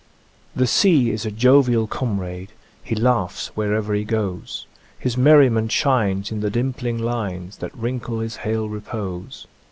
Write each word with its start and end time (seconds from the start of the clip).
"The 0.55 0.65
sea 0.65 1.11
is 1.11 1.27
a 1.27 1.31
jovial 1.31 1.85
comrade, 1.85 2.53
He 2.83 2.95
laughs 2.95 3.55
wherever 3.55 3.93
he 3.93 4.03
goes; 4.03 4.65
His 4.97 5.15
merriment 5.15 5.71
shines 5.71 6.31
in 6.31 6.39
the 6.39 6.49
dimpling 6.49 6.97
lines 6.97 7.57
That 7.57 7.77
wrinkle 7.77 8.17
his 8.19 8.37
hale 8.37 8.67
repose. 8.67 9.45